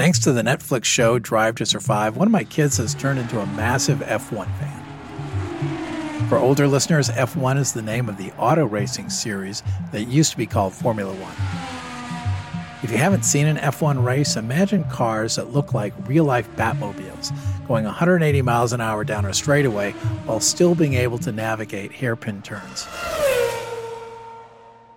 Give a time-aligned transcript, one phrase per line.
[0.00, 3.38] Thanks to the Netflix show Drive to Survive, one of my kids has turned into
[3.38, 6.26] a massive F1 fan.
[6.30, 10.38] For older listeners, F1 is the name of the auto racing series that used to
[10.38, 11.34] be called Formula One.
[12.82, 17.30] If you haven't seen an F1 race, imagine cars that look like real life Batmobiles
[17.68, 19.90] going 180 miles an hour down a straightaway
[20.24, 22.86] while still being able to navigate hairpin turns.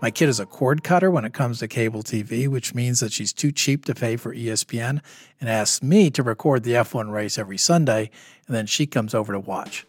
[0.04, 3.14] My kid is a cord cutter when it comes to cable TV, which means that
[3.14, 5.00] she's too cheap to pay for ESPN
[5.40, 8.10] and asks me to record the F1 race every Sunday,
[8.46, 9.86] and then she comes over to watch.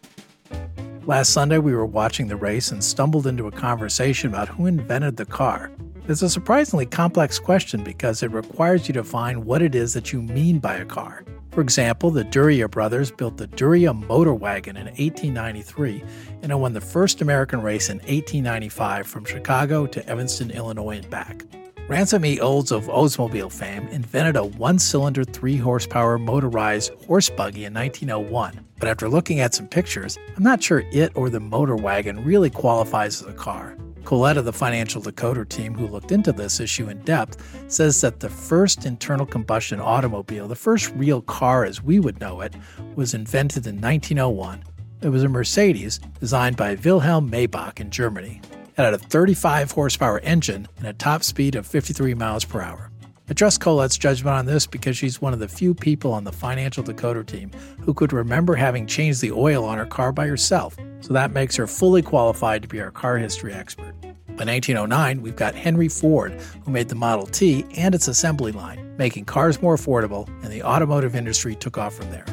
[1.05, 5.17] Last Sunday, we were watching the race and stumbled into a conversation about who invented
[5.17, 5.69] the car.
[6.07, 10.13] It's a surprisingly complex question because it requires you to find what it is that
[10.13, 11.25] you mean by a car.
[11.55, 16.03] For example, the Duryea brothers built the Duryea motor wagon in 1893
[16.43, 21.09] and it won the first American race in 1895 from Chicago to Evanston, Illinois, and
[21.09, 21.45] back.
[21.87, 22.41] Ransom E.
[22.41, 28.59] Olds of Oldsmobile fame invented a one cylinder, 3 horsepower motorized horse buggy in 1901.
[28.77, 32.49] But after looking at some pictures, I'm not sure it or the motor wagon really
[32.49, 33.77] qualifies as a car.
[34.05, 38.19] Colette of the Financial Decoder team, who looked into this issue in depth, says that
[38.19, 42.53] the first internal combustion automobile, the first real car as we would know it,
[42.95, 44.63] was invented in 1901.
[45.01, 48.41] It was a Mercedes designed by Wilhelm Maybach in Germany.
[48.77, 52.91] It had a 35 horsepower engine and a top speed of 53 miles per hour.
[53.27, 56.31] I trust Colette's judgment on this because she's one of the few people on the
[56.31, 57.49] Financial Decoder team
[57.81, 61.55] who could remember having changed the oil on her car by herself, so that makes
[61.55, 63.99] her fully qualified to be our car history expert.
[64.27, 68.95] By 1909, we've got Henry Ford, who made the Model T and its assembly line,
[68.97, 72.25] making cars more affordable, and the automotive industry took off from there.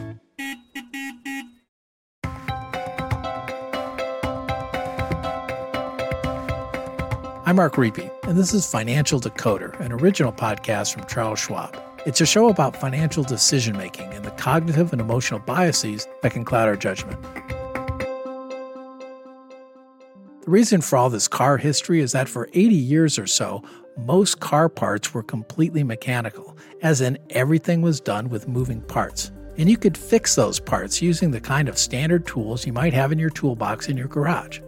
[7.46, 11.76] I'm Mark Riepe, and this is Financial Decoder, an original podcast from Charles Schwab.
[12.06, 16.44] It's a show about financial decision making and the cognitive and emotional biases that can
[16.44, 17.20] cloud our judgment.
[20.42, 23.62] The reason for all this car history is that for 80 years or so,
[23.96, 29.32] most car parts were completely mechanical, as in everything was done with moving parts.
[29.58, 33.12] And you could fix those parts using the kind of standard tools you might have
[33.12, 34.60] in your toolbox in your garage.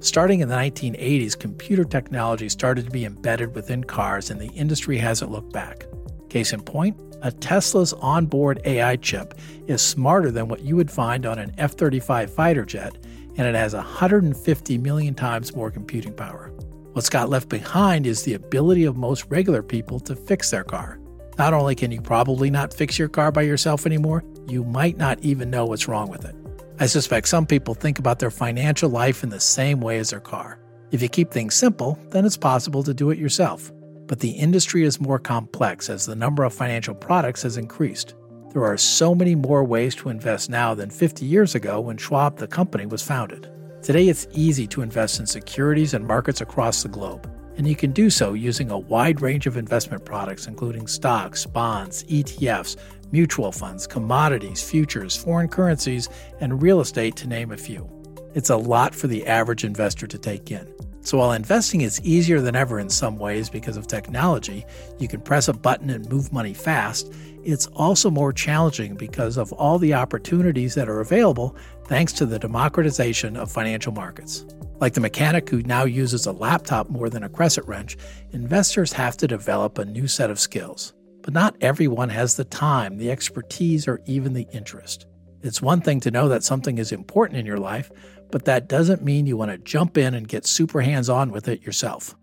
[0.00, 4.96] Starting in the 1980s, computer technology started to be embedded within cars, and the industry
[4.96, 5.86] hasn't looked back.
[6.28, 9.34] Case in point, a Tesla's onboard AI chip
[9.66, 12.96] is smarter than what you would find on an F 35 fighter jet
[13.38, 16.52] and it has 150 million times more computing power.
[16.92, 20.98] What's got left behind is the ability of most regular people to fix their car.
[21.38, 25.20] Not only can you probably not fix your car by yourself anymore, you might not
[25.20, 26.34] even know what's wrong with it.
[26.80, 30.20] I suspect some people think about their financial life in the same way as their
[30.20, 30.60] car.
[30.92, 33.72] If you keep things simple, then it's possible to do it yourself.
[34.06, 38.14] But the industry is more complex as the number of financial products has increased.
[38.52, 42.36] There are so many more ways to invest now than 50 years ago when Schwab,
[42.36, 43.50] the company, was founded.
[43.82, 47.90] Today, it's easy to invest in securities and markets across the globe, and you can
[47.90, 52.76] do so using a wide range of investment products, including stocks, bonds, ETFs,
[53.12, 56.08] mutual funds, commodities, futures, foreign currencies,
[56.40, 57.88] and real estate, to name a few.
[58.34, 60.72] It's a lot for the average investor to take in.
[61.00, 64.66] So while investing is easier than ever in some ways because of technology,
[64.98, 67.12] you can press a button and move money fast,
[67.44, 72.38] it's also more challenging because of all the opportunities that are available thanks to the
[72.38, 74.44] democratization of financial markets.
[74.80, 77.96] Like the mechanic who now uses a laptop more than a crescent wrench,
[78.32, 80.92] investors have to develop a new set of skills.
[81.28, 85.04] But not everyone has the time, the expertise, or even the interest.
[85.42, 87.92] It's one thing to know that something is important in your life,
[88.30, 91.46] but that doesn't mean you want to jump in and get super hands on with
[91.46, 92.16] it yourself.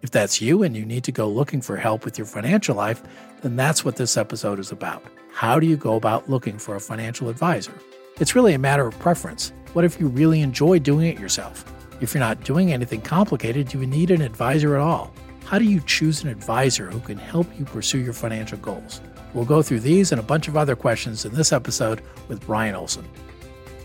[0.00, 3.02] If that's you and you need to go looking for help with your financial life,
[3.42, 5.04] then that's what this episode is about.
[5.34, 7.74] How do you go about looking for a financial advisor?
[8.18, 9.52] It's really a matter of preference.
[9.74, 11.70] What if you really enjoy doing it yourself?
[12.00, 15.12] If you're not doing anything complicated, do you need an advisor at all?
[15.48, 19.00] How do you choose an advisor who can help you pursue your financial goals?
[19.32, 22.74] We'll go through these and a bunch of other questions in this episode with Bryan
[22.74, 23.08] Olson.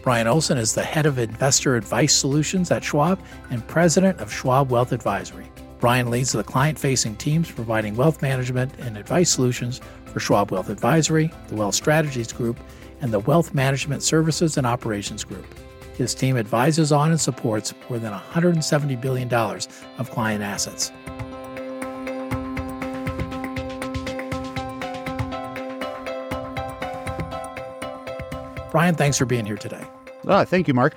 [0.02, 3.18] Bryan Olson is the head of investor advice solutions at Schwab
[3.50, 5.50] and president of Schwab Wealth Advisory.
[5.80, 10.68] Bryan leads the client facing teams providing wealth management and advice solutions for Schwab Wealth
[10.68, 12.60] Advisory, the Wealth Strategies Group,
[13.00, 15.46] and the Wealth Management Services and Operations Group.
[15.96, 20.92] His team advises on and supports more than $170 billion of client assets.
[28.74, 29.86] Bryan, thanks for being here today.
[30.26, 30.96] Oh, thank you, Mark.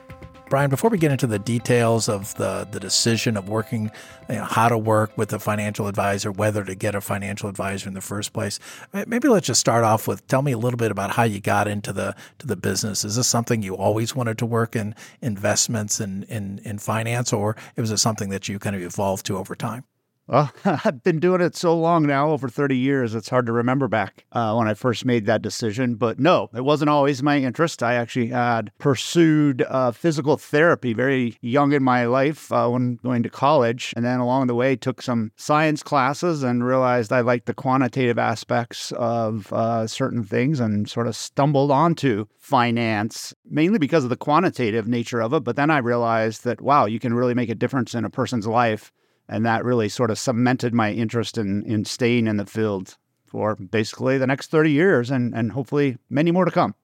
[0.49, 3.91] Bryan, before we get into the details of the, the decision of working,
[4.31, 7.87] you know, how to work with a financial advisor, whether to get a financial advisor
[7.87, 8.59] in the first place,
[9.07, 11.69] maybe let's just start off with tell me a little bit about how you got
[11.69, 13.05] into the to the business.
[13.05, 17.31] Is this something you always wanted to work in investments and in, in, in finance,
[17.31, 19.85] or was it something that you kind of evolved to over time?
[20.29, 23.87] Well, I've been doing it so long now, over 30 years, it's hard to remember
[23.87, 25.95] back uh, when I first made that decision.
[25.95, 27.83] But no, it wasn't always my interest.
[27.83, 33.23] I actually had pursued uh, physical therapy very young in my life uh, when going
[33.23, 33.93] to college.
[33.95, 38.19] And then along the way, took some science classes and realized I liked the quantitative
[38.19, 44.17] aspects of uh, certain things and sort of stumbled onto finance, mainly because of the
[44.17, 45.45] quantitative nature of it.
[45.45, 48.47] But then I realized that, wow, you can really make a difference in a person's
[48.47, 48.93] life
[49.29, 52.97] and that really sort of cemented my interest in in staying in the field
[53.27, 56.75] for basically the next 30 years and and hopefully many more to come.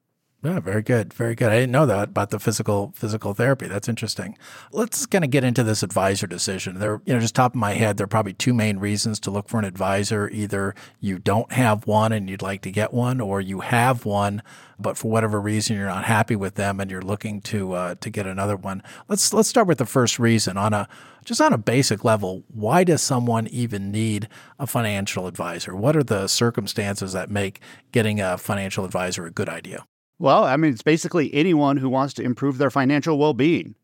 [0.43, 1.13] Yeah, very good.
[1.13, 1.53] Very good.
[1.53, 3.69] I didn't know that about the physical physical therapy.
[3.69, 4.37] That's interesting.
[4.73, 6.79] Let's kind of get into this advisor decision.
[6.79, 9.31] There, you know, just top of my head, there are probably two main reasons to
[9.31, 10.29] look for an advisor.
[10.31, 14.43] Either you don't have one and you'd like to get one, or you have one,
[14.77, 18.09] but for whatever reason you're not happy with them and you're looking to uh, to
[18.09, 18.83] get another one.
[19.07, 20.89] Let's let's start with the first reason on a
[21.23, 22.43] just on a basic level.
[22.49, 24.27] Why does someone even need
[24.59, 25.73] a financial advisor?
[25.73, 27.61] What are the circumstances that make
[27.93, 29.85] getting a financial advisor a good idea?
[30.19, 33.75] Well, I mean, it's basically anyone who wants to improve their financial well-being,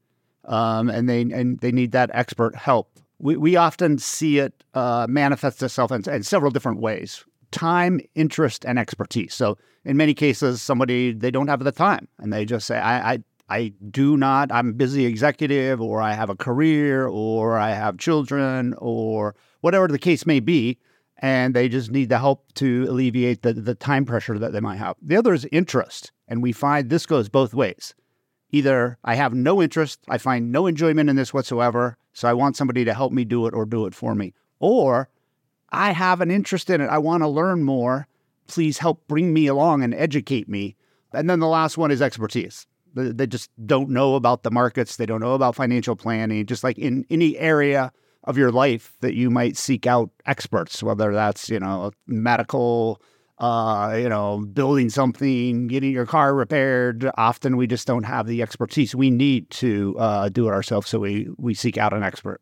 [0.45, 2.89] um, and they and they need that expert help.
[3.19, 8.65] We we often see it uh, manifest itself in, in several different ways: time, interest,
[8.65, 9.33] and expertise.
[9.33, 13.13] So, in many cases, somebody they don't have the time, and they just say, "I,
[13.13, 17.71] I I do not, I'm a busy executive, or I have a career, or I
[17.71, 20.77] have children, or whatever the case may be
[21.19, 24.77] and they just need the help to alleviate the, the time pressure that they might
[24.77, 24.95] have.
[25.01, 26.11] The other is interest.
[26.27, 27.93] And we find this goes both ways.
[28.51, 32.55] Either I have no interest, I find no enjoyment in this whatsoever, so I want
[32.55, 34.33] somebody to help me do it or do it for me.
[34.59, 35.09] Or
[35.71, 38.07] I have an interest in it, I want to learn more.
[38.47, 40.75] Please help bring me along and educate me.
[41.13, 42.65] And then the last one is expertise.
[42.95, 46.79] They just don't know about the markets, they don't know about financial planning, just like
[46.79, 47.91] in any area
[48.29, 53.01] of your life that you might seek out experts, whether that's, you know, medical,
[53.39, 57.09] uh, you know, building something, getting your car repaired.
[57.17, 58.93] Often we just don't have the expertise.
[58.93, 62.39] We need to uh, do it ourselves, so we we seek out an expert.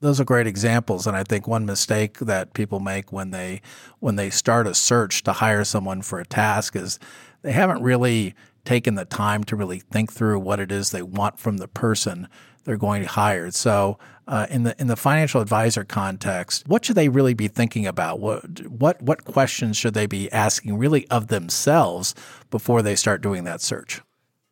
[0.00, 3.60] Those are great examples, and I think one mistake that people make when they
[4.00, 6.98] when they start a search to hire someone for a task is
[7.42, 8.34] they haven't really
[8.64, 12.26] taken the time to really think through what it is they want from the person
[12.66, 13.50] they're going to hire.
[13.50, 13.98] So,
[14.28, 18.20] uh, in the in the financial advisor context, what should they really be thinking about?
[18.20, 22.14] What what what questions should they be asking really of themselves
[22.50, 24.02] before they start doing that search?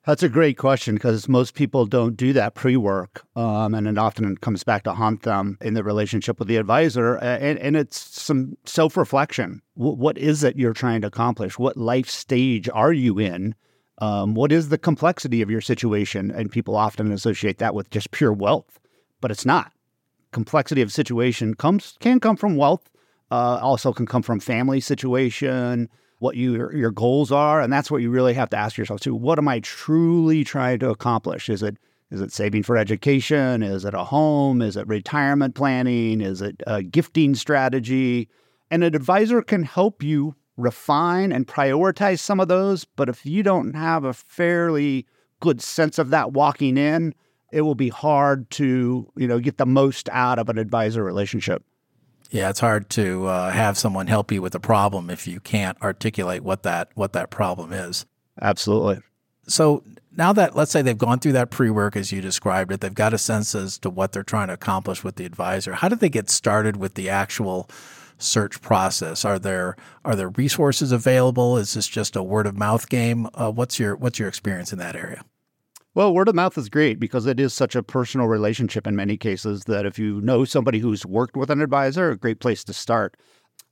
[0.07, 3.25] That's a great question because most people don't do that pre work.
[3.37, 7.15] Um, and it often comes back to haunt them in the relationship with the advisor.
[7.17, 9.63] And, and it's some self reflection.
[9.77, 11.59] W- what is it you're trying to accomplish?
[11.59, 13.55] What life stage are you in?
[13.99, 16.31] Um, what is the complexity of your situation?
[16.31, 18.81] And people often associate that with just pure wealth,
[19.21, 19.73] but it's not.
[20.33, 22.91] Complexity of situation comes can come from wealth,
[23.31, 25.89] uh, also can come from family situation,
[26.19, 29.15] what you, your goals are, and that's what you really have to ask yourself too.
[29.15, 31.49] What am I truly trying to accomplish?
[31.49, 31.77] Is it
[32.11, 33.63] is it saving for education?
[33.63, 34.63] Is it a home?
[34.63, 36.21] Is it retirement planning?
[36.21, 38.29] Is it a gifting strategy?
[38.71, 42.85] And an advisor can help you refine and prioritize some of those.
[42.85, 45.07] But if you don't have a fairly
[45.41, 47.15] good sense of that walking in,
[47.53, 51.63] it will be hard to you know get the most out of an advisor relationship.
[52.31, 55.81] Yeah, it's hard to uh, have someone help you with a problem if you can't
[55.83, 58.07] articulate what that what that problem is.
[58.43, 59.01] Absolutely.
[59.47, 59.85] So
[60.17, 63.15] now that let's say they've gone through that pre-work as you described it, they've got
[63.15, 65.75] a sense as to what they're trying to accomplish with the advisor.
[65.75, 67.69] How did they get started with the actual
[68.19, 69.25] search process?
[69.25, 71.57] Are there are there resources available?
[71.57, 73.29] Is this just a word of mouth game?
[73.35, 75.25] Uh, what's your what's your experience in that area?
[75.95, 79.17] Well, word of mouth is great because it is such a personal relationship in many
[79.17, 82.73] cases that if you know somebody who's worked with an advisor, a great place to
[82.73, 83.17] start.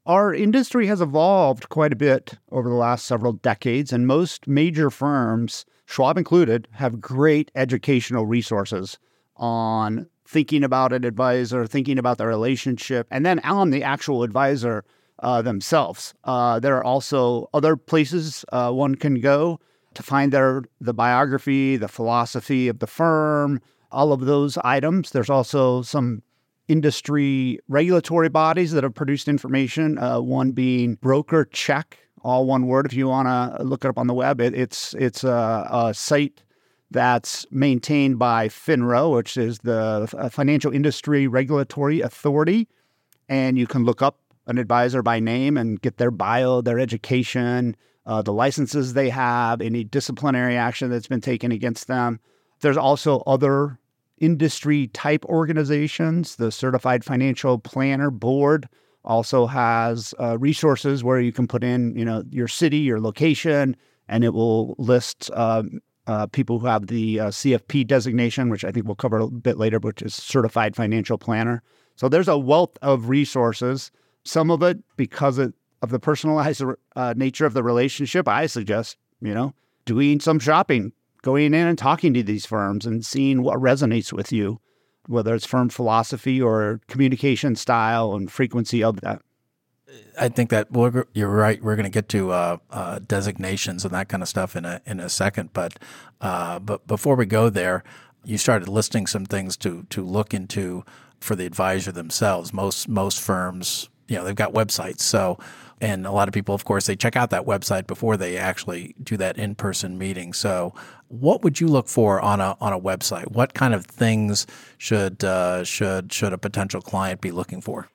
[0.07, 4.91] Our industry has evolved quite a bit over the last several decades, and most major
[4.91, 8.99] firms, Schwab included, have great educational resources
[9.37, 14.83] on thinking about an advisor, thinking about the relationship, and then on the actual advisor
[15.19, 16.15] uh, themselves.
[16.25, 19.61] Uh, there are also other places uh, one can go
[19.95, 23.61] to find their the biography, the philosophy of the firm,
[23.91, 25.11] all of those items.
[25.11, 26.23] There's also some
[26.67, 29.99] industry regulatory bodies that have produced information.
[29.99, 32.87] Uh, one being BrokerCheck, all one word.
[32.87, 35.93] If you want to look it up on the web, it, it's it's a, a
[35.95, 36.43] site
[36.93, 42.69] that's maintained by FINRA, which is the Financial Industry Regulatory Authority.
[43.29, 47.77] And you can look up an advisor by name and get their bio, their education,
[48.07, 52.19] uh, the licenses they have, any disciplinary action that's been taken against them.
[52.61, 53.79] There's also other
[54.19, 56.37] industry type organizations.
[56.37, 58.69] The Certified Financial Planner Board
[59.05, 63.77] also has uh, resources where you can put in, you know, your city, your location,
[64.09, 68.73] and it will list um, uh, people who have the uh, CFP designation, which I
[68.73, 71.63] think we'll cover a bit later, which is Certified Financial Planner.
[71.97, 73.91] So there's a wealth of resources.
[74.25, 76.63] Some of it because of, of the personalized
[76.97, 78.27] uh, nature of the relationship.
[78.29, 79.55] I suggest, you know,
[79.85, 80.93] doing some shopping,
[81.23, 84.61] going in and talking to these firms and seeing what resonates with you,
[85.07, 89.23] whether it's firm philosophy or communication style and frequency of that.
[90.19, 90.69] I think that
[91.15, 91.63] you're right.
[91.63, 94.81] We're going to get to uh, uh, designations and that kind of stuff in a
[94.87, 95.51] in a second.
[95.53, 95.79] But
[96.21, 97.83] uh, but before we go there,
[98.25, 100.85] you started listing some things to to look into
[101.21, 102.53] for the advisor themselves.
[102.53, 105.01] Most most firms, you know, they've got websites.
[105.01, 105.39] So
[105.83, 108.95] and a lot of people, of course, they check out that website before they actually
[109.03, 110.33] do that in person meeting.
[110.33, 110.73] So
[111.09, 113.33] what would you look for on a on a website?
[113.33, 114.47] What kind of things
[114.79, 117.89] should uh, should should a potential client be looking for?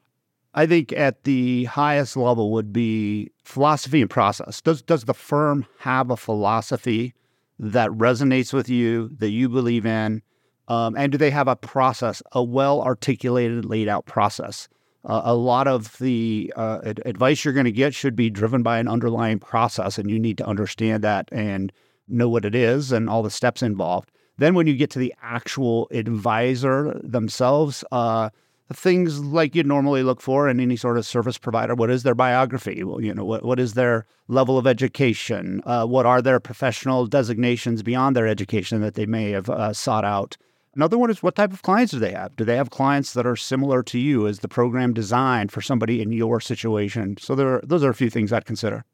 [0.57, 4.59] I think at the highest level would be philosophy and process.
[4.59, 7.13] Does does the firm have a philosophy
[7.59, 10.23] that resonates with you that you believe in,
[10.67, 14.67] um, and do they have a process, a well articulated, laid out process?
[15.05, 18.63] Uh, a lot of the uh, ad- advice you're going to get should be driven
[18.63, 21.71] by an underlying process, and you need to understand that and
[22.07, 24.11] know what it is and all the steps involved.
[24.39, 28.31] Then, when you get to the actual advisor themselves, uh,
[28.73, 31.75] things like you'd normally look for in any sort of service provider.
[31.75, 32.83] What is their biography?
[32.83, 35.61] Well, you know, what, what is their level of education?
[35.65, 40.03] Uh, what are their professional designations beyond their education that they may have uh, sought
[40.03, 40.37] out?
[40.75, 42.35] Another one is what type of clients do they have?
[42.35, 44.27] Do they have clients that are similar to you?
[44.27, 47.17] Is the program designed for somebody in your situation?
[47.19, 48.85] So there, are, those are a few things I'd consider.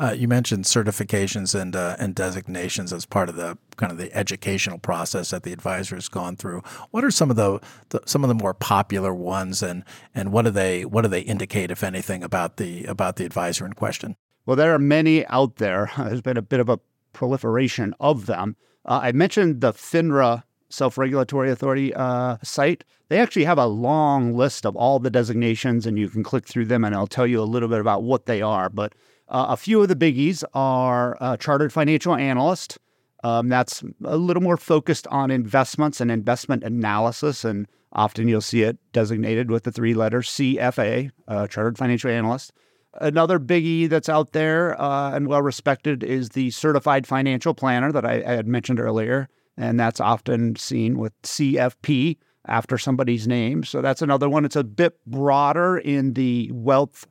[0.00, 4.10] Uh, you mentioned certifications and uh, and designations as part of the kind of the
[4.16, 6.62] educational process that the advisor has gone through.
[6.90, 10.46] What are some of the, the, some of the more popular ones, and and what
[10.46, 14.16] do they what do they indicate, if anything, about the about the advisor in question?
[14.46, 15.90] Well, there are many out there.
[15.98, 16.80] There's been a bit of a
[17.12, 18.56] proliferation of them.
[18.86, 22.84] Uh, I mentioned the FINRA Self Regulatory Authority uh, site.
[23.10, 26.66] They actually have a long list of all the designations, and you can click through
[26.66, 28.70] them, and I'll tell you a little bit about what they are.
[28.70, 28.94] But
[29.30, 32.78] uh, a few of the biggies are uh, Chartered Financial Analyst.
[33.22, 38.62] Um, that's a little more focused on investments and investment analysis, and often you'll see
[38.62, 42.52] it designated with the three letters CFA, uh, Chartered Financial Analyst.
[42.94, 48.04] Another biggie that's out there uh, and well respected is the Certified Financial Planner that
[48.04, 53.62] I, I had mentioned earlier, and that's often seen with CFP after somebody's name.
[53.62, 54.44] So that's another one.
[54.44, 57.06] It's a bit broader in the wealth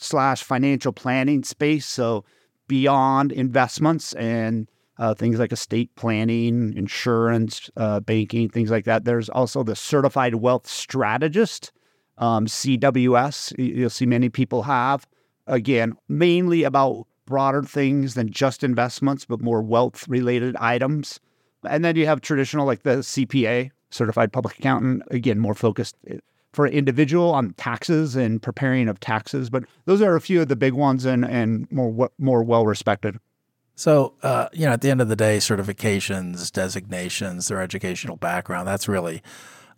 [0.00, 1.86] slash financial planning space.
[1.86, 2.24] So
[2.66, 9.04] beyond investments and uh, things like estate planning, insurance, uh, banking, things like that.
[9.04, 11.72] There's also the certified wealth strategist,
[12.18, 13.54] um, CWS.
[13.58, 15.06] You'll see many people have.
[15.46, 21.18] Again, mainly about broader things than just investments, but more wealth related items.
[21.64, 25.96] And then you have traditional like the CPA, certified public accountant, again, more focused
[26.52, 29.50] for an individual on taxes and preparing of taxes.
[29.50, 33.18] But those are a few of the big ones and, and more, more well respected.
[33.76, 38.68] So, uh, you know, at the end of the day, certifications, designations, their educational background,
[38.68, 39.22] that's really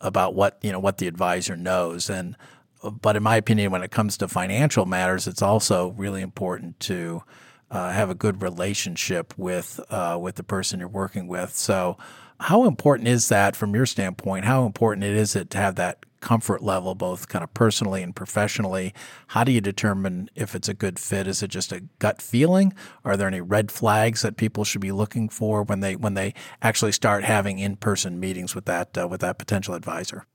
[0.01, 2.09] about what, you know, what the advisor knows.
[2.09, 2.35] And,
[2.83, 7.23] but in my opinion, when it comes to financial matters, it's also really important to
[7.71, 11.55] uh, have a good relationship with, uh, with the person you're working with.
[11.55, 11.97] So,
[12.41, 14.43] how important is that from your standpoint?
[14.43, 18.15] How important it is it to have that comfort level, both kind of personally and
[18.15, 18.93] professionally?
[19.27, 21.27] How do you determine if it's a good fit?
[21.27, 22.73] Is it just a gut feeling?
[23.03, 26.33] Are there any red flags that people should be looking for when they when they
[26.61, 30.25] actually start having in person meetings with that uh, with that potential advisor?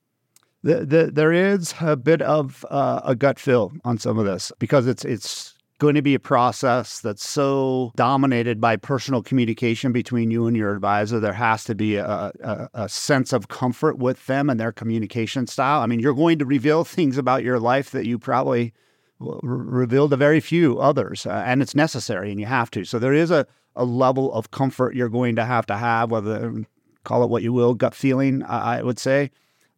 [0.62, 4.52] The, the, there is a bit of uh, a gut feel on some of this
[4.59, 10.30] because it's it's going to be a process that's so dominated by personal communication between
[10.30, 11.20] you and your advisor.
[11.20, 15.47] There has to be a, a, a, sense of comfort with them and their communication
[15.47, 15.80] style.
[15.80, 18.75] I mean, you're going to reveal things about your life that you probably
[19.20, 22.85] revealed to very few others, uh, and it's necessary and you have to.
[22.85, 26.64] So there is a, a level of comfort you're going to have to have, whether
[27.04, 29.30] call it what you will, gut feeling, I, I would say.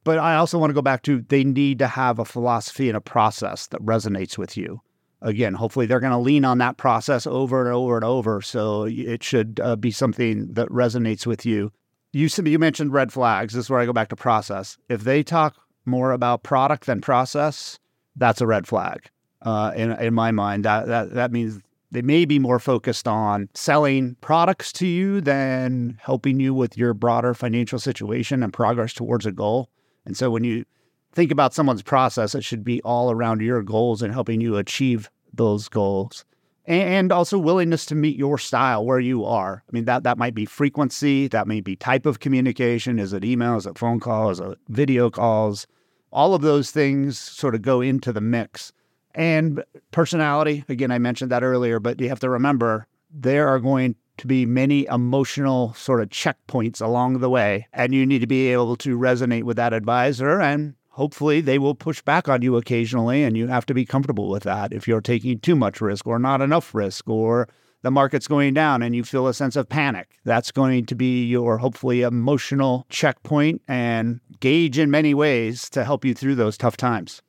[0.03, 2.97] But I also want to go back to they need to have a philosophy and
[2.97, 4.81] a process that resonates with you
[5.23, 8.41] again, hopefully they're going to lean on that process over and over and over.
[8.41, 11.73] So it should uh, be something that resonates with you.
[12.13, 13.55] You you mentioned red flags.
[13.55, 14.77] This is where I go back to process.
[14.89, 17.79] If they talk more about product than process,
[18.17, 19.09] that's a red flag.
[19.43, 21.61] Uh, in in my mind, that that that means
[21.93, 26.95] they may be more focused on selling products to you than helping you with your
[26.95, 29.71] broader financial situation and progress towards a goal.
[30.05, 30.65] And so when you
[31.13, 35.11] think about someone's process, it should be all around your goals and helping you achieve
[35.33, 36.25] those goals.
[36.67, 39.65] And also willingness to meet your style where you are.
[39.69, 42.99] I mean, that, that might be frequency, that may be type of communication.
[42.99, 43.57] Is it email?
[43.57, 44.31] Is it phone call?
[44.31, 45.67] Is it video calls?
[46.13, 48.73] All of those things sort of go into the mix.
[49.15, 53.97] And personality, again, I mentioned that earlier, but you have to remember there are going
[54.19, 57.67] to be many emotional sort of checkpoints along the way.
[57.73, 61.75] And you need to be able to resonate with that advisor and hopefully they will
[61.75, 65.01] push back on you occasionally and you have to be comfortable with that if you're
[65.01, 67.49] taking too much risk or not enough risk or
[67.83, 71.25] the market's going down and you feel a sense of panic that's going to be
[71.25, 76.77] your hopefully emotional checkpoint and gauge in many ways to help you through those tough
[76.77, 77.23] times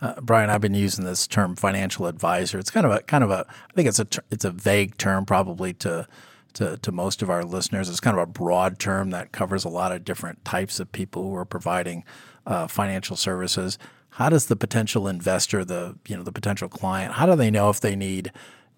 [0.00, 2.58] uh, Bryan, I've been using this term financial advisor.
[2.58, 5.24] It's kind of a kind of a I think it's a it's a vague term
[5.24, 6.08] probably to
[6.54, 7.88] to, to most of our listeners.
[7.88, 11.22] It's kind of a broad term that covers a lot of different types of people
[11.22, 12.04] who are providing
[12.46, 13.78] uh, financial services.
[14.10, 17.70] How does the potential investor, the you know the potential client, how do they know
[17.70, 18.32] if they need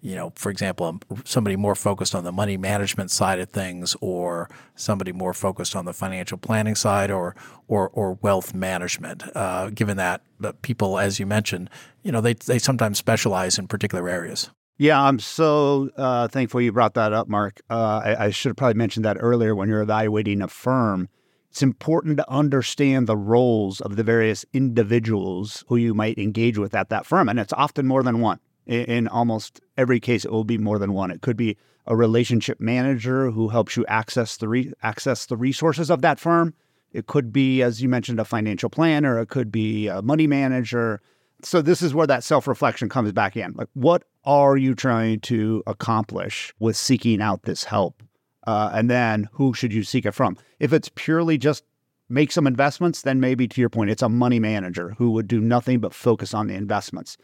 [0.05, 3.95] you know, for example, um, somebody more focused on the money management side of things,
[4.01, 7.35] or somebody more focused on the financial planning side, or
[7.67, 9.23] or, or wealth management.
[9.35, 10.21] Uh, given that
[10.61, 11.71] people, as you mentioned,
[12.03, 14.51] you know, they they sometimes specialize in particular areas.
[14.77, 17.61] Yeah, I'm so uh, thankful you brought that up, Mark.
[17.69, 21.07] Uh, I, I should have probably mentioned that earlier when you're evaluating a firm.
[21.49, 26.75] It's important to understand the roles of the various individuals who you might engage with
[26.75, 30.43] at that firm, and it's often more than one in almost every case, it will
[30.43, 31.11] be more than one.
[31.11, 35.91] It could be a relationship manager who helps you access the re- access the resources
[35.91, 36.53] of that firm.
[36.91, 39.19] It could be, as you mentioned, a financial planner.
[39.19, 41.01] It could be a money manager.
[41.45, 43.53] So this is where that self reflection comes back in.
[43.53, 48.01] Like, what are you trying to accomplish with seeking out this help?
[48.47, 50.37] Uh, and then who should you seek it from?
[50.59, 51.63] If it's purely just
[52.09, 55.39] make some investments, then maybe to your point, it's a money manager who would do
[55.39, 57.17] nothing but focus on the investments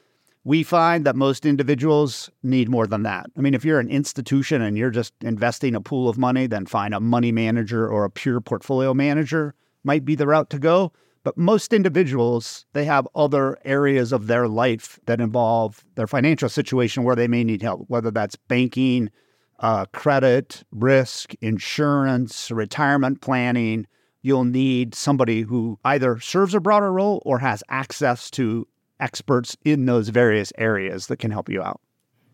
[0.44, 3.28] we find that most individuals need more than that.
[3.38, 6.66] I mean, if you're an institution and you're just investing a pool of money, then
[6.66, 9.54] find a money manager or a pure portfolio manager
[9.84, 10.92] might be the route to go.
[11.24, 17.04] But most individuals, they have other areas of their life that involve their financial situation
[17.04, 19.12] where they may need help, whether that's banking,
[19.60, 23.86] uh, credit, risk, insurance, retirement planning.
[24.24, 28.68] You'll need somebody who either serves a broader role or has access to
[29.00, 31.82] experts in those various areas that can help you out.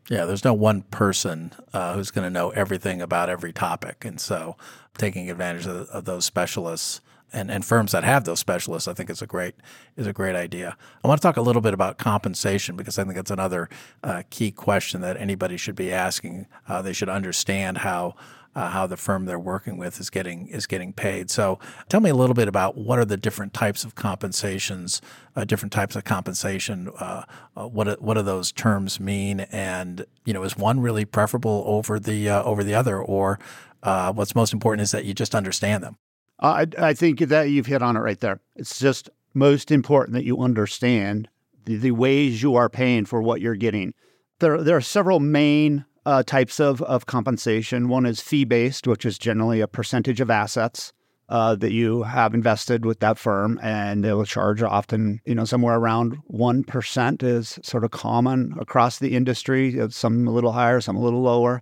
[0.10, 4.06] Yeah, there's no one person uh, who's going to know everything about every topic.
[4.06, 4.56] And so
[4.98, 7.02] taking advantage of, of, those specialists
[7.34, 9.56] and, and firms that have those specialists, I think is a great
[9.96, 10.78] is a great idea.
[11.04, 13.70] I want to talk a little bit about compensation because I think that's another
[14.04, 16.48] uh, key question that anybody should be asking.
[16.68, 18.16] Uh, they should understand how
[18.58, 21.30] uh, how the firm they're working with is getting is getting paid.
[21.30, 21.60] So,
[21.90, 25.00] tell me a little bit about what are the different types of compensations,
[25.36, 26.90] uh, different types of compensation.
[26.98, 27.24] Uh,
[27.56, 29.42] uh what what do those terms mean?
[29.42, 33.38] And you know, is one really preferable over the uh, over the other, or
[33.84, 35.98] uh, what's most important is that you just understand them.
[36.40, 38.40] I, I think that you've hit on it right there.
[38.56, 41.30] It's just most important that you understand
[41.66, 43.94] the, the ways you are paying for what you're getting.
[44.40, 47.90] There, there are several main uh, types of, of compensation.
[47.90, 50.94] One is fee based, which is generally a percentage of assets
[51.30, 55.44] uh, that you have invested with that firm, and they will charge often, you know,
[55.44, 59.78] somewhere around one percent is sort of common across the industry.
[59.90, 61.62] Some a little higher, some a little lower.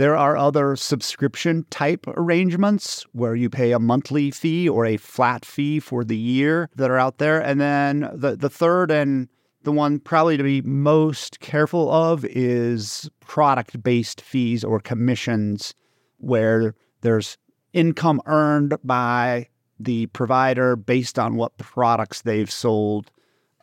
[0.00, 5.44] There are other subscription type arrangements where you pay a monthly fee or a flat
[5.44, 7.38] fee for the year that are out there.
[7.38, 9.28] And then the, the third and
[9.62, 15.74] the one probably to be most careful of is product based fees or commissions,
[16.16, 17.36] where there's
[17.74, 23.10] income earned by the provider based on what products they've sold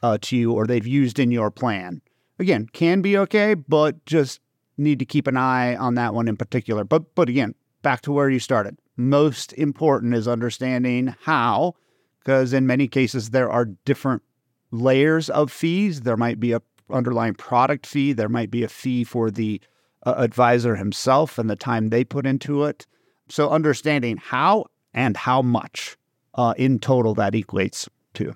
[0.04, 2.00] uh, to you or they've used in your plan.
[2.38, 4.40] Again, can be okay, but just
[4.78, 6.84] need to keep an eye on that one in particular.
[6.84, 8.78] But but again, back to where you started.
[8.96, 11.76] Most important is understanding how,
[12.20, 14.24] because in many cases there are different
[14.72, 16.02] layers of fees.
[16.02, 18.14] There might be a underlying product fee.
[18.14, 19.62] There might be a fee for the
[20.06, 22.86] uh, advisor himself and the time they put into it.
[23.30, 25.98] So understanding how and how much
[26.34, 28.36] uh, in total that equates to.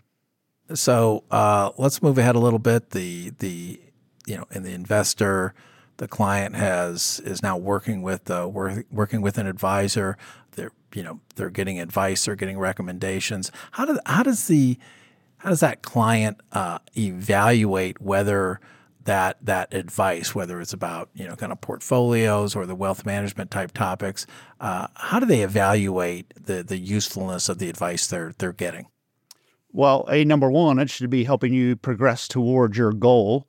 [0.74, 2.92] So uh, let's move ahead a little bit.
[2.92, 3.80] The the
[4.26, 5.54] you know, and the investor,
[6.02, 10.18] the client has is now working with uh, work, working with an advisor.
[10.54, 13.52] They're you know they're getting advice, they're getting recommendations.
[13.74, 14.80] How do how does the
[15.38, 18.60] how does that client uh, evaluate whether
[19.04, 23.52] that that advice, whether it's about you know kind of portfolios or the wealth management
[23.52, 24.26] type topics,
[24.60, 28.88] uh, how do they evaluate the the usefulness of the advice they're they're getting?
[29.72, 33.46] Well, a number one, it should be helping you progress towards your goal.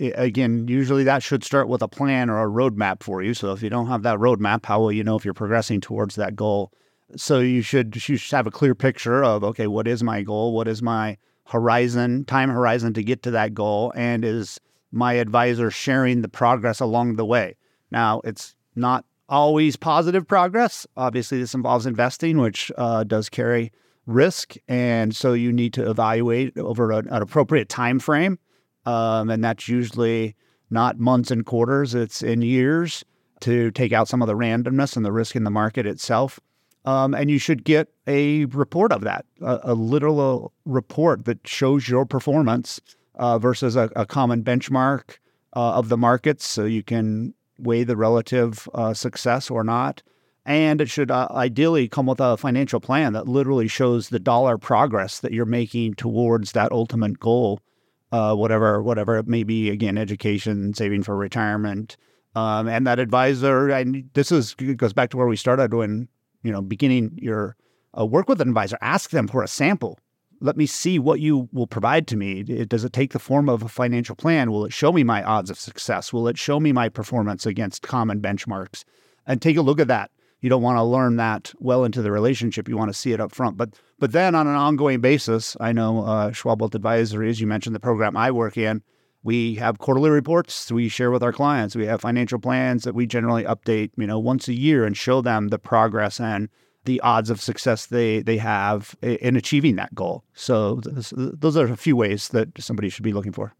[0.00, 3.34] Again, usually that should start with a plan or a roadmap for you.
[3.34, 6.14] So if you don't have that roadmap, how will you know if you're progressing towards
[6.16, 6.72] that goal?
[7.16, 10.52] So you should you should have a clear picture of okay, what is my goal?
[10.52, 14.60] What is my horizon, time horizon to get to that goal, and is
[14.92, 17.56] my advisor sharing the progress along the way.
[17.90, 20.86] Now, it's not always positive progress.
[20.96, 23.72] Obviously, this involves investing, which uh, does carry
[24.06, 28.38] risk, and so you need to evaluate over an, an appropriate time frame,
[28.88, 30.34] um, and that's usually
[30.70, 33.04] not months and quarters; it's in years
[33.40, 36.40] to take out some of the randomness and the risk in the market itself.
[36.84, 41.88] Um, and you should get a report of that, a, a literal report that shows
[41.88, 42.80] your performance
[43.16, 45.18] uh, versus a, a, common benchmark
[45.54, 50.02] uh, of the markets, so you can weigh the relative uh, success or not.
[50.46, 54.56] And it should uh, ideally come with a financial plan that literally shows the dollar
[54.56, 57.60] progress that you're making towards that ultimate goal,
[58.12, 59.70] uh, whatever whatever it may be.
[59.70, 61.96] Again, education, saving for retirement,
[62.34, 63.68] um, and that advisor.
[63.68, 66.08] And this is goes back to where we started when
[66.42, 67.56] you know beginning your
[67.98, 68.78] uh, work with an advisor.
[68.80, 69.98] Ask them for a sample
[70.40, 72.42] let me see what you will provide to me.
[72.42, 74.50] Does it take the form of a financial plan?
[74.50, 76.12] Will it show me my odds of success?
[76.12, 78.84] Will it show me my performance against common benchmarks?
[79.26, 80.10] And take a look at that.
[80.40, 82.68] You don't want to learn that well into the relationship.
[82.68, 83.56] You want to see it up front.
[83.56, 87.74] But but then on an ongoing basis, I know uh, Wealth Advisory, as you mentioned,
[87.74, 88.82] the program I work in,
[89.22, 91.74] we have quarterly reports we share with our clients.
[91.74, 95.20] We have financial plans that we generally update, you know, once a year and show
[95.20, 96.48] them the progress and
[96.84, 100.24] the odds of success they they have in achieving that goal.
[100.34, 103.54] So those are a few ways that somebody should be looking for.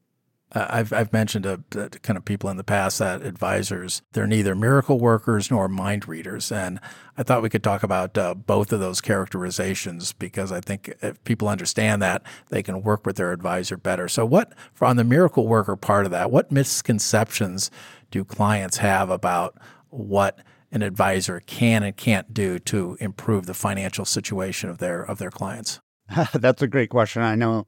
[0.55, 4.27] Uh, I've I've mentioned to, to, kind of people in the past that advisors they're
[4.27, 6.81] neither miracle workers nor mind readers, and
[7.17, 11.23] I thought we could talk about uh, both of those characterizations because I think if
[11.25, 14.09] people understand that they can work with their advisor better.
[14.09, 16.31] So, what on the miracle worker part of that?
[16.31, 17.71] What misconceptions
[18.11, 19.59] do clients have about
[19.91, 20.39] what
[20.73, 25.31] an advisor can and can't do to improve the financial situation of their of their
[25.31, 25.81] clients?
[26.33, 27.23] That's a great question.
[27.23, 27.67] I know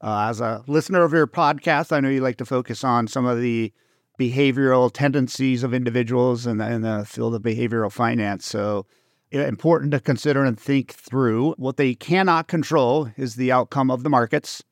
[0.00, 3.26] uh, as a listener of your podcast, I know you like to focus on some
[3.26, 3.72] of the
[4.18, 8.46] behavioral tendencies of individuals in the, in the field of behavioral finance.
[8.46, 8.86] So
[9.30, 11.52] important to consider and think through.
[11.54, 14.62] What they cannot control is the outcome of the markets.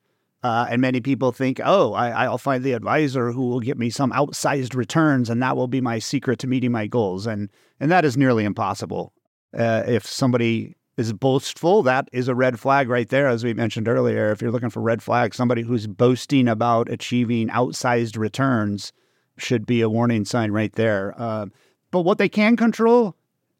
[0.43, 3.89] Uh, and many people think, oh, I, will find the advisor who will get me
[3.89, 7.25] some outsized returns, and that will be my secret to meeting my goals.
[7.25, 9.11] And and that is nearly impossible.
[9.57, 13.87] Uh, if somebody is boastful, that is a red flag right there, as we mentioned
[13.87, 14.31] earlier.
[14.31, 18.93] If you're looking for red flags, somebody who's boasting about achieving outsized returns
[19.37, 21.13] should be a warning sign right there.
[21.17, 21.47] Uh,
[21.91, 23.15] but what they can control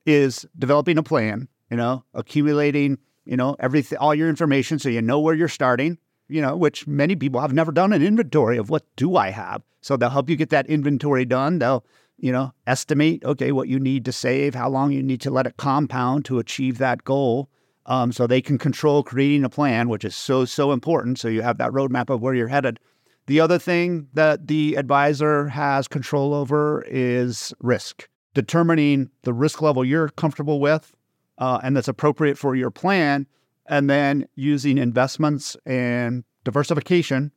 [0.05, 1.47] is developing a plan.
[1.69, 2.97] You know, accumulating.
[3.25, 6.87] You know, everything, all your information, so you know where you're starting you know, which
[6.87, 9.61] many people have never done an inventory of what do I have.
[9.81, 11.59] So they'll help you get that inventory done.
[11.59, 11.85] They'll,
[12.17, 15.47] you know, estimate, okay, what you need to save, how long you need to let
[15.47, 17.49] it compound to achieve that goal.
[17.87, 21.19] Um, so they can control creating a plan, which is so, so important.
[21.19, 22.79] So you have that roadmap of where you're headed.
[23.27, 29.85] The other thing that the advisor has control over is risk, determining the risk level
[29.85, 30.95] you're comfortable with
[31.37, 33.27] uh, and that's appropriate for your plan
[33.67, 37.31] and then using investments and diversification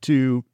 [0.00, 0.44] to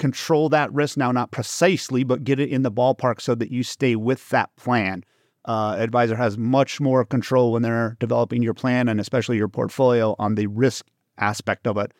[0.00, 3.62] control that risk now not precisely but get it in the ballpark so that you
[3.62, 5.04] stay with that plan.
[5.44, 10.16] Uh, advisor has much more control when they're developing your plan and especially your portfolio
[10.18, 10.86] on the risk
[11.18, 11.92] aspect of it.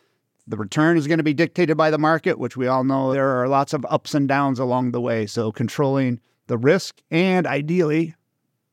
[0.47, 3.41] The return is going to be dictated by the market which we all know there
[3.41, 5.27] are lots of ups and downs along the way.
[5.27, 8.17] So controlling the risk and ideally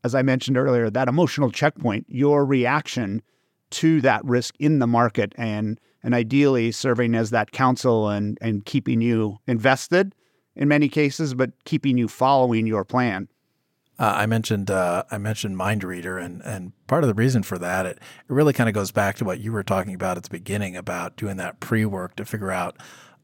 [0.03, 3.21] as i mentioned earlier that emotional checkpoint your reaction
[3.69, 8.65] to that risk in the market and and ideally serving as that counsel and and
[8.65, 10.13] keeping you invested
[10.55, 13.27] in many cases, but keeping you following your plan.
[13.99, 17.57] Uh, I mentioned uh, I mentioned Mind Reader, and and part of the reason for
[17.57, 20.23] that it, it really kind of goes back to what you were talking about at
[20.23, 22.77] the beginning about doing that pre work to figure out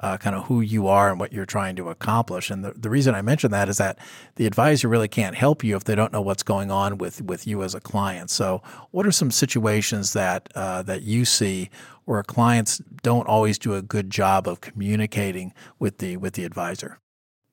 [0.03, 2.51] uh, kind of who you are and what you're trying to accomplish.
[2.51, 3.97] And the, the reason I mention that is that
[4.35, 7.47] the advisor really can't help you if they don't know what's going on with, with
[7.47, 8.29] you as a client.
[8.29, 11.69] So, what are some situations that uh, that you see
[12.05, 16.99] where clients don't always do a good job of communicating with the with the advisor?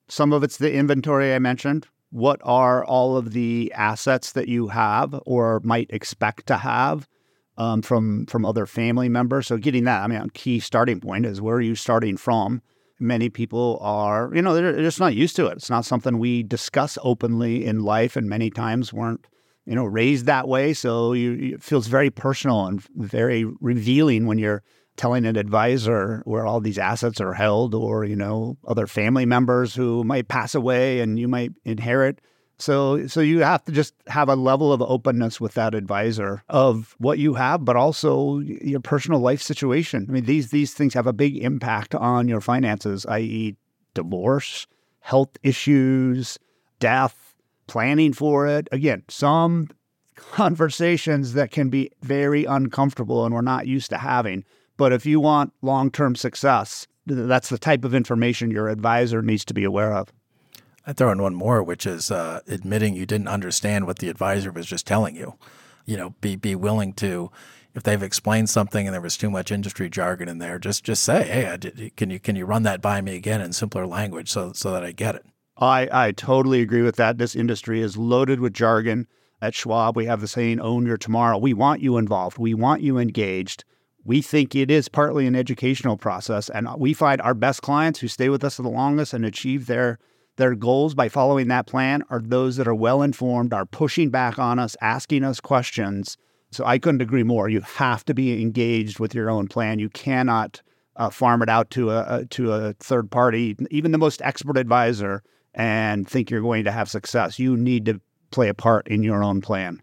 [0.07, 1.87] Some of it's the inventory I mentioned.
[2.09, 7.07] What are all of the assets that you have or might expect to have
[7.57, 9.47] um, from from other family members?
[9.47, 12.61] So getting that, I mean, a key starting point is where are you starting from?
[12.99, 15.53] Many people are, you know, they're just not used to it.
[15.53, 19.25] It's not something we discuss openly in life, and many times weren't,
[19.71, 20.73] you know, raised that way.
[20.73, 24.63] So you, it feels very personal and very revealing when you're
[24.97, 29.73] telling an advisor where all these assets are held or you know other family members
[29.73, 32.19] who might pass away and you might inherit
[32.57, 36.93] so so you have to just have a level of openness with that advisor of
[36.97, 41.07] what you have but also your personal life situation i mean these these things have
[41.07, 43.55] a big impact on your finances i.e.
[43.93, 44.67] divorce
[44.99, 46.37] health issues
[46.79, 47.30] death
[47.71, 49.67] planning for it again some
[50.15, 54.43] conversations that can be very uncomfortable and we're not used to having
[54.81, 59.45] but if you want long term success, that's the type of information your advisor needs
[59.45, 60.11] to be aware of.
[60.87, 64.51] I throw in one more, which is uh, admitting you didn't understand what the advisor
[64.51, 65.35] was just telling you.
[65.85, 67.29] You know, be be willing to,
[67.75, 71.03] if they've explained something and there was too much industry jargon in there, just just
[71.03, 74.31] say, hey, did, can you can you run that by me again in simpler language
[74.31, 75.25] so so that I get it.
[75.61, 77.17] I I totally agree with that.
[77.17, 79.07] This industry is loaded with jargon.
[79.43, 82.37] At Schwab, we have the saying, "Own your tomorrow." We want you involved.
[82.37, 83.63] We want you engaged
[84.03, 88.07] we think it is partly an educational process and we find our best clients who
[88.07, 89.99] stay with us the longest and achieve their
[90.37, 94.39] their goals by following that plan are those that are well informed are pushing back
[94.39, 96.17] on us asking us questions
[96.51, 99.89] so i couldn't agree more you have to be engaged with your own plan you
[99.89, 100.61] cannot
[100.97, 104.57] uh, farm it out to a, a to a third party even the most expert
[104.57, 105.21] advisor
[105.53, 107.99] and think you're going to have success you need to
[108.31, 109.81] play a part in your own plan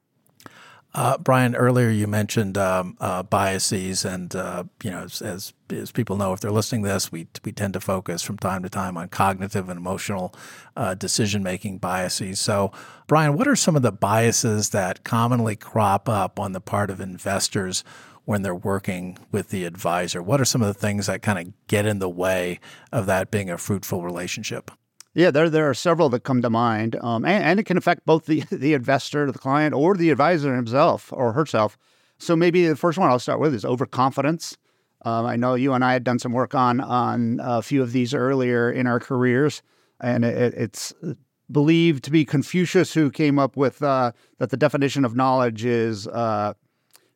[0.95, 5.93] uh, Bryan, earlier you mentioned um, uh, biases, and uh, you know, as, as, as
[5.93, 8.71] people know, if they're listening to this, we we tend to focus from time to
[8.71, 10.35] time on cognitive and emotional
[10.77, 12.41] uh, decision making biases.
[12.41, 12.73] So,
[13.07, 17.01] Bryan, what are some of the biases that commonly crop up on the part of
[17.01, 17.85] investors
[18.25, 20.23] when they're working with the advisor?
[20.23, 22.61] What are some of the things that kind of get in the way
[22.93, 24.71] of that being a fruitful relationship?
[25.15, 28.07] Yeah, there there are several that come to mind, um, and, and, it can affect
[28.07, 31.79] both the the investor, the client, or the advisor himself or herself.
[32.19, 34.57] So maybe the first one I'll start with is overconfidence.
[35.05, 37.93] Um, I know you and I had done some work on on a few of
[37.93, 39.63] these earlier in our careers,
[40.01, 40.93] and it, it's
[41.51, 46.07] believed to be Confucius who came up with uh, that the definition of knowledge is
[46.09, 46.53] uh,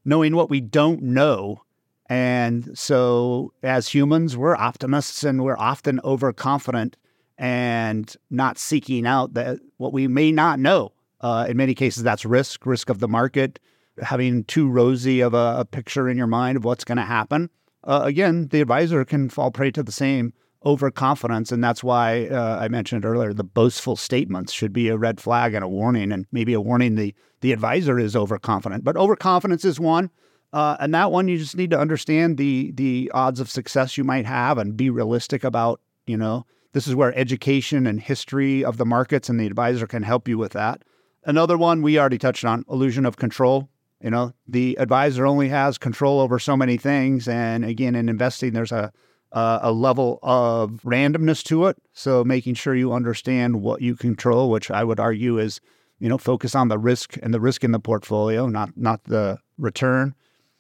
[0.05, 1.63] knowing what we don't know.
[2.09, 6.97] And so, as humans, we're optimists and we're often overconfident
[7.43, 10.93] and not seeking out that what we may not know.
[11.21, 13.59] Uh, in many cases, that's risk, risk of the market,
[14.01, 17.51] having too rosy of a, a picture in your mind of what's going to happen.
[17.83, 20.33] Uh, again, the advisor can fall prey to the same
[20.65, 25.21] overconfidence, and that's why uh, I mentioned earlier the boastful statements should be a red
[25.21, 28.85] flag and a warning, and maybe a warning the the advisor is overconfident.
[28.85, 30.11] But overconfidence is one.
[30.53, 34.05] Uh, and that one, you just need to understand the the odds of success you
[34.05, 38.77] might have and be realistic about, you know, this is where education and history of
[38.77, 40.83] the markets and the advisor can help you with that.
[41.25, 43.69] Another one we already touched on illusion of control.
[44.01, 47.29] You know, the advisor only has control over so many things.
[47.29, 48.93] And again, in investing, there's a,
[49.31, 51.77] a, a level of randomness to it.
[51.93, 55.61] So making sure you understand what you control, which I would argue is,
[56.01, 59.39] you know, focus on the risk and the risk in the portfolio, not not the
[59.57, 60.15] return.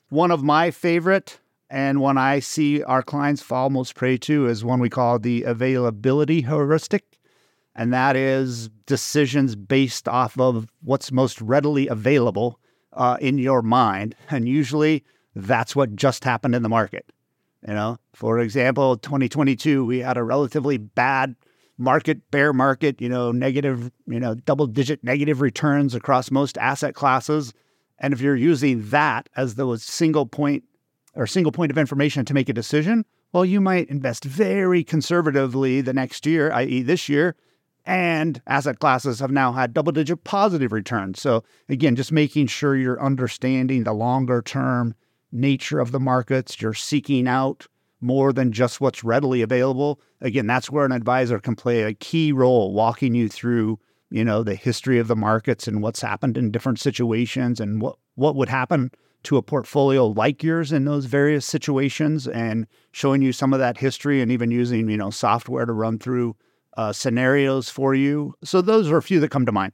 [0.09, 1.41] One of my favorite
[1.73, 5.43] and one I see our clients fall most prey to is one we call the
[5.45, 7.19] availability heuristic.
[7.75, 12.61] And that is decisions based off of what's most readily available
[12.93, 14.15] uh, in your mind.
[14.29, 15.03] And usually
[15.35, 17.11] that's what just happened in the market.
[17.67, 21.35] You know, for example, 2022, we had a relatively bad
[21.79, 26.95] market, bear market, you know, negative, you know, double digit negative returns across most asset
[26.95, 27.55] classes.
[27.99, 30.65] And if you're using that as the single point
[31.15, 35.81] or single point of information to make a decision, well, you might invest very conservatively
[35.81, 37.35] the next year, i.e., this year,
[37.85, 41.21] and asset classes have now had double digit positive returns.
[41.21, 44.95] So, again, just making sure you're understanding the longer term
[45.33, 47.67] nature of the markets, you're seeking out
[48.01, 50.01] more than just what's readily available.
[50.21, 53.79] Again, that's where an advisor can play a key role, walking you through,
[54.11, 57.97] you know, the history of the markets and what's happened in different situations and what,
[58.15, 58.91] what would happen
[59.25, 63.79] to a portfolio like yours in those various situations and showing you some of that
[63.79, 66.37] history and even using you know software to run through
[66.77, 68.35] uh, scenarios for you.
[68.43, 69.73] So those are a few that come to mind.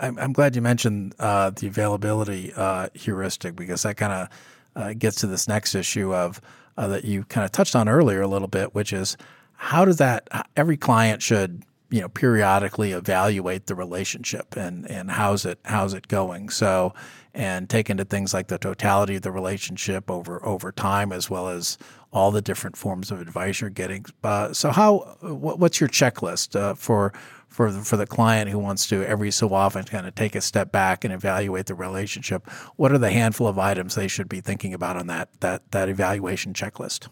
[0.00, 4.28] I'm, I'm glad you mentioned uh, the availability uh, heuristic because that kind of
[4.74, 6.40] uh, gets to this next issue of
[6.76, 9.16] uh, that you kind of touched on earlier a little bit, which is
[9.54, 15.44] how does that every client should you know periodically evaluate the relationship and and how's
[15.44, 16.48] it how's it going.
[16.48, 16.94] So
[17.34, 21.48] and take into things like the totality of the relationship over over time as well
[21.48, 21.78] as
[22.12, 24.04] all the different forms of advice you're getting.
[24.22, 27.12] Uh, so how what, what's your checklist uh, for
[27.48, 30.40] for the, for the client who wants to every so often kind of take a
[30.40, 32.48] step back and evaluate the relationship?
[32.76, 35.88] What are the handful of items they should be thinking about on that that that
[35.88, 37.08] evaluation checklist?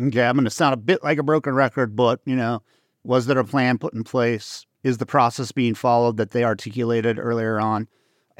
[0.00, 2.62] Okay, I'm going to sound a bit like a broken record, but you know,
[3.04, 4.66] was there a plan put in place?
[4.82, 7.86] Is the process being followed that they articulated earlier on?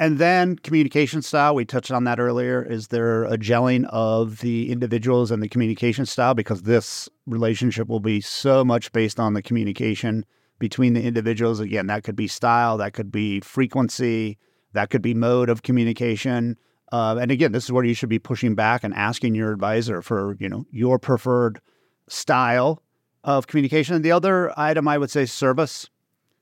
[0.00, 2.62] And then communication style, we touched on that earlier.
[2.62, 6.32] Is there a gelling of the individuals and the communication style?
[6.32, 10.24] Because this relationship will be so much based on the communication
[10.58, 11.60] between the individuals.
[11.60, 14.38] Again, that could be style, that could be frequency,
[14.72, 16.56] that could be mode of communication.
[16.90, 20.00] Uh, and again, this is where you should be pushing back and asking your advisor
[20.00, 21.60] for, you know, your preferred
[22.08, 22.82] style
[23.22, 23.96] of communication.
[23.96, 25.90] And the other item I would say service.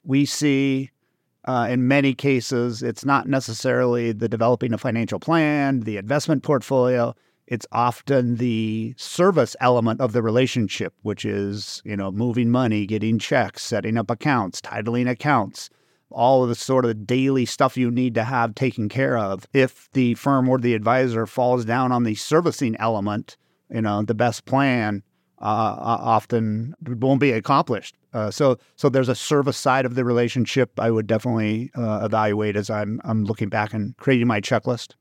[0.04, 0.92] We see
[1.48, 7.14] uh, in many cases, it's not necessarily the developing a financial plan, the investment portfolio.
[7.46, 13.18] It's often the service element of the relationship, which is, you know, moving money, getting
[13.18, 15.70] checks, setting up accounts, titling accounts,
[16.10, 19.46] all of the sort of daily stuff you need to have taken care of.
[19.54, 23.38] If the firm or the advisor falls down on the servicing element,
[23.70, 25.02] you know, the best plan
[25.40, 27.94] uh, often won't be accomplished.
[28.12, 32.56] Uh, so, so there's a service side of the relationship I would definitely uh, evaluate
[32.56, 34.94] as I'm I'm looking back and creating my checklist.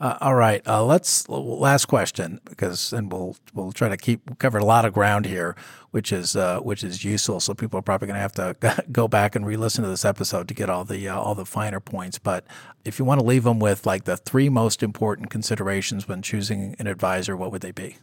[0.00, 4.56] Uh, all right, uh, let's last question because and we'll we'll try to keep cover
[4.56, 5.54] a lot of ground here,
[5.90, 7.38] which is uh, which is useful.
[7.38, 10.48] So people are probably going to have to go back and re-listen to this episode
[10.48, 12.18] to get all the uh, all the finer points.
[12.18, 12.46] But
[12.82, 16.76] if you want to leave them with like the three most important considerations when choosing
[16.78, 17.98] an advisor, what would they be?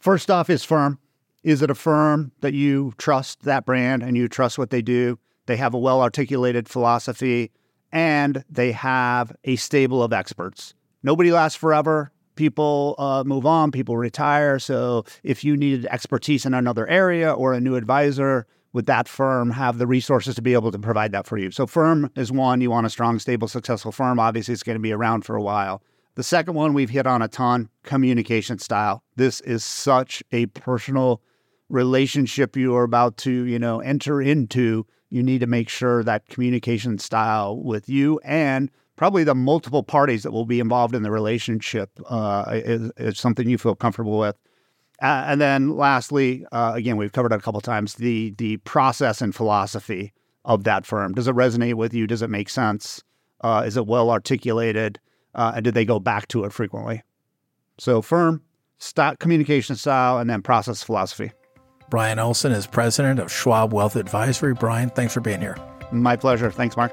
[0.00, 0.98] First off, is firm.
[1.44, 5.18] Is it a firm that you trust that brand and you trust what they do?
[5.46, 7.52] They have a well articulated philosophy
[7.92, 12.10] and they have a stable of experts nobody lasts forever.
[12.34, 14.58] People uh, move on, people retire.
[14.58, 19.52] So if you needed expertise in another area or a new advisor, would that firm
[19.52, 21.52] have the resources to be able to provide that for you?
[21.52, 22.60] So, firm is one.
[22.60, 24.18] You want a strong, stable, successful firm.
[24.18, 25.80] Obviously, it's going to be around for a while.
[26.16, 29.04] The second one we've hit on a ton communication style.
[29.14, 31.22] This is such a personal
[31.68, 34.86] relationship you are about to, you know, enter into.
[35.10, 40.22] You need to make sure that communication style with you and probably the multiple parties
[40.22, 44.36] that will be involved in the relationship uh, is, is, something you feel comfortable with.
[45.02, 49.20] Uh, and then lastly, uh, again, we've covered it a couple times the the process
[49.20, 50.12] and philosophy
[50.44, 51.14] of that firm.
[51.14, 52.06] Does it resonate with you?
[52.06, 53.02] Does it make sense?
[53.40, 55.00] Uh, is it well articulated?
[55.34, 57.02] Uh, and did they go back to it frequently?
[57.78, 58.42] So firm,
[58.78, 61.32] st- communication style, and then process philosophy.
[61.94, 64.52] Bryan Olson is president of Schwab Wealth Advisory.
[64.52, 65.56] Bryan, thanks for being here.
[65.92, 66.50] My pleasure.
[66.50, 66.92] Thanks, Mark.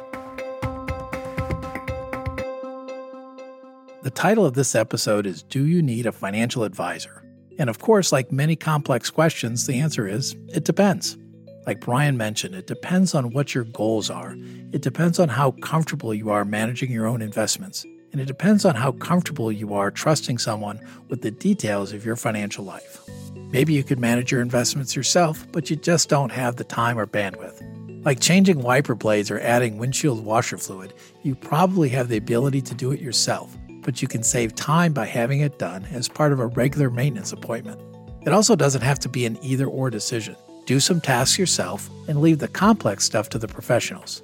[4.03, 7.23] The title of this episode is Do You Need a Financial Advisor?
[7.57, 11.17] And of course, like many complex questions, the answer is it depends.
[11.65, 14.35] Like Bryan mentioned, it depends on what your goals are.
[14.71, 17.87] It depends on how comfortable you are managing your own investments.
[18.11, 22.15] And it depends on how comfortable you are trusting someone with the details of your
[22.15, 22.99] financial life.
[23.35, 27.07] Maybe you could manage your investments yourself, but you just don't have the time or
[27.07, 27.61] bandwidth.
[28.03, 30.93] Like changing wiper blades or adding windshield washer fluid,
[31.23, 35.05] you probably have the ability to do it yourself but you can save time by
[35.05, 37.79] having it done as part of a regular maintenance appointment.
[38.25, 40.35] It also doesn't have to be an either or decision.
[40.65, 44.21] Do some tasks yourself and leave the complex stuff to the professionals.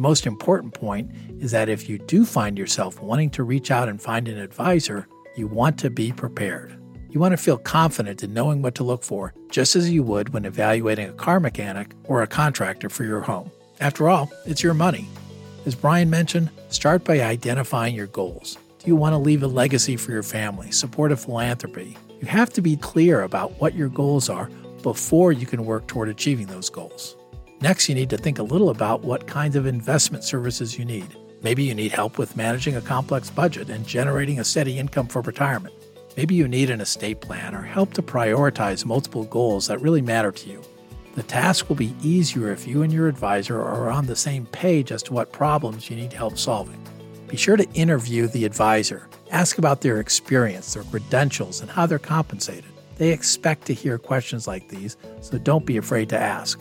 [0.00, 1.10] The most important point
[1.40, 5.06] is that if you do find yourself wanting to reach out and find an advisor,
[5.36, 6.74] you want to be prepared.
[7.10, 10.30] You want to feel confident in knowing what to look for, just as you would
[10.30, 13.50] when evaluating a car mechanic or a contractor for your home.
[13.78, 15.06] After all, it's your money.
[15.66, 18.56] As Bryan mentioned, start by identifying your goals.
[18.78, 21.98] Do you want to leave a legacy for your family, support a philanthropy?
[22.22, 24.48] You have to be clear about what your goals are
[24.82, 27.16] before you can work toward achieving those goals.
[27.62, 31.06] Next, you need to think a little about what kinds of investment services you need.
[31.42, 35.20] Maybe you need help with managing a complex budget and generating a steady income for
[35.20, 35.74] retirement.
[36.16, 40.32] Maybe you need an estate plan or help to prioritize multiple goals that really matter
[40.32, 40.62] to you.
[41.16, 44.90] The task will be easier if you and your advisor are on the same page
[44.90, 46.82] as to what problems you need help solving.
[47.28, 49.06] Be sure to interview the advisor.
[49.30, 52.64] Ask about their experience, their credentials, and how they're compensated.
[52.96, 56.58] They expect to hear questions like these, so don't be afraid to ask.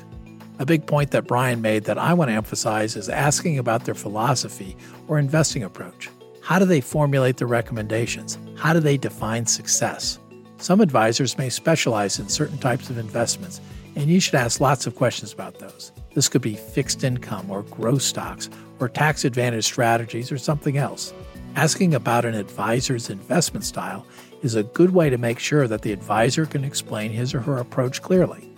[0.59, 3.95] A big point that Bryan made that I want to emphasize is asking about their
[3.95, 4.75] philosophy
[5.07, 6.09] or investing approach.
[6.41, 8.37] How do they formulate their recommendations?
[8.57, 10.19] How do they define success?
[10.57, 13.61] Some advisors may specialize in certain types of investments,
[13.95, 15.93] and you should ask lots of questions about those.
[16.13, 18.49] This could be fixed income or growth stocks
[18.81, 21.13] or tax advantage strategies or something else.
[21.55, 24.05] Asking about an advisor's investment style
[24.41, 27.59] is a good way to make sure that the advisor can explain his or her
[27.59, 28.49] approach clearly.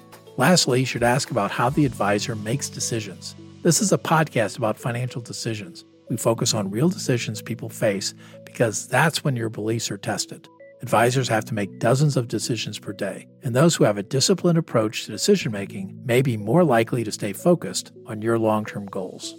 [0.42, 3.36] Lastly, you should ask about how the advisor makes decisions.
[3.62, 5.86] This is a podcast about financial decisions.
[6.10, 10.50] We focus on real decisions people face because that's when your beliefs are tested.
[10.82, 14.58] Advisors have to make dozens of decisions per day, and those who have a disciplined
[14.58, 18.88] approach to decision making may be more likely to stay focused on your long term
[18.88, 19.36] goals.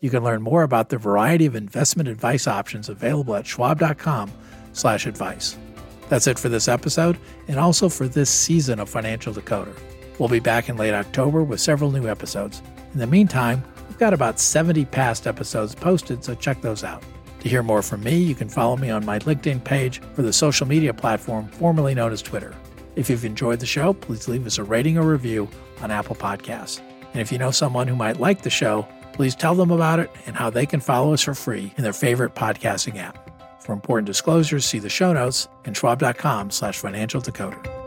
[0.00, 5.56] You can learn more about the variety of investment advice options available at schwab.com/advice.
[6.12, 7.16] That's it for this episode
[7.48, 9.74] and also for this season of Financial Decoder.
[10.18, 12.60] We'll be back in late October with several new episodes.
[12.92, 17.02] In the meantime, we've got about 70 past episodes posted, so check those out.
[17.40, 20.34] To hear more from me, you can follow me on my LinkedIn page or the
[20.34, 22.54] social media platform formerly known as Twitter.
[22.94, 25.48] If you've enjoyed the show, please leave us a rating or review
[25.80, 26.82] on Apple Podcasts.
[27.14, 30.10] And if you know someone who might like the show, please tell them about it
[30.26, 33.21] and how they can follow us for free in their favorite podcasting app.
[33.62, 37.81] For important disclosures, see the show notes and schwab.com slash financial decoder.